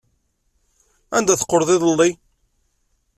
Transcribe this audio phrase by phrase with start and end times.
[1.17, 2.11] Anda teqqleḍ iḍelli?